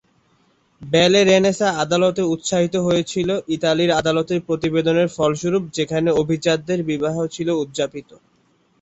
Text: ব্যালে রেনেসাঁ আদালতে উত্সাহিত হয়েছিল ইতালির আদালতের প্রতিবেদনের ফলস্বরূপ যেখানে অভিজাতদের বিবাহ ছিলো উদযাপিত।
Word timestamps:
ব্যালে 0.81 1.19
রেনেসাঁ 1.23 1.71
আদালতে 1.83 2.21
উত্সাহিত 2.33 2.75
হয়েছিল 2.85 3.29
ইতালির 3.55 3.91
আদালতের 3.99 4.39
প্রতিবেদনের 4.47 5.07
ফলস্বরূপ 5.15 5.63
যেখানে 5.77 6.09
অভিজাতদের 6.21 6.79
বিবাহ 6.89 7.15
ছিলো 7.35 7.53
উদযাপিত। 7.63 8.09